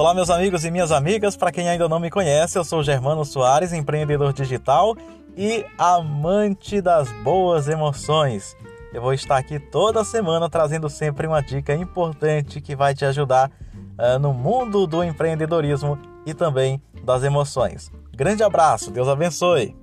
Olá, 0.00 0.14
meus 0.14 0.30
amigos 0.30 0.64
e 0.64 0.70
minhas 0.70 0.90
amigas. 0.90 1.36
Para 1.36 1.52
quem 1.52 1.68
ainda 1.68 1.86
não 1.86 2.00
me 2.00 2.08
conhece, 2.08 2.56
eu 2.56 2.64
sou 2.64 2.82
Germano 2.82 3.22
Soares, 3.22 3.70
empreendedor 3.70 4.32
digital 4.32 4.96
e 5.36 5.62
amante 5.76 6.80
das 6.80 7.12
boas 7.22 7.68
emoções. 7.68 8.56
Eu 8.94 9.02
vou 9.02 9.12
estar 9.12 9.36
aqui 9.36 9.60
toda 9.60 10.02
semana 10.02 10.48
trazendo 10.48 10.88
sempre 10.88 11.26
uma 11.26 11.42
dica 11.42 11.74
importante 11.74 12.62
que 12.62 12.74
vai 12.74 12.94
te 12.94 13.04
ajudar 13.04 13.50
uh, 13.98 14.18
no 14.18 14.32
mundo 14.32 14.86
do 14.86 15.04
empreendedorismo 15.04 15.98
e 16.24 16.32
também 16.32 16.80
das 17.04 17.22
emoções. 17.22 17.92
Grande 18.16 18.42
abraço, 18.42 18.90
Deus 18.90 19.06
abençoe! 19.06 19.76